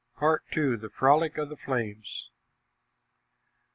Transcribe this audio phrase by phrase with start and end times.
[0.17, 0.77] PART II.
[0.77, 2.31] THE FROLIC OF THE FLAMES.